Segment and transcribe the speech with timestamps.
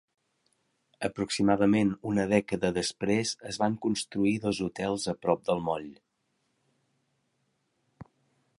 [1.07, 5.89] Aproximadament una dècada després, es van construir dos hotels a prop del moll.